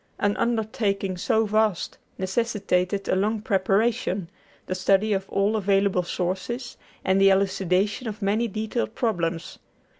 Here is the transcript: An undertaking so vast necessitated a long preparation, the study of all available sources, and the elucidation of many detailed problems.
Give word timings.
An 0.17 0.35
undertaking 0.37 1.15
so 1.15 1.45
vast 1.45 1.99
necessitated 2.17 3.07
a 3.07 3.15
long 3.15 3.39
preparation, 3.39 4.31
the 4.65 4.73
study 4.73 5.13
of 5.13 5.29
all 5.29 5.55
available 5.55 6.01
sources, 6.01 6.75
and 7.05 7.21
the 7.21 7.29
elucidation 7.29 8.07
of 8.07 8.19
many 8.19 8.47
detailed 8.47 8.95
problems. 8.95 9.59